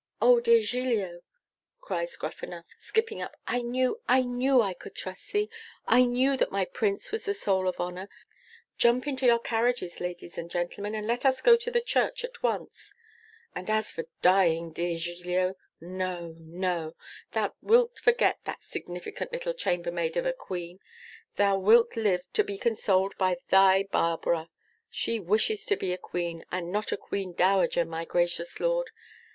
[0.19, 1.21] 'Oh, dear Giglio,'
[1.79, 5.47] cries Gruffanuff, skipping up, 'I knew, I knew I could trust thee
[5.85, 8.09] I knew that my Prince was the soul of honour.
[8.79, 12.95] Jump into your carriages, ladies and gentlemen, and let us go to church at once;
[13.53, 16.95] and as for dying, dear Giglio, no, no:
[17.33, 20.79] thou wilt forget that insignificant little chambermaid of a Queen
[21.35, 24.49] thou wilt live to be consoled by thy Barbara!
[24.89, 28.89] She wishes to be a Queen, and not a Queen Dowager, my gracious Lord!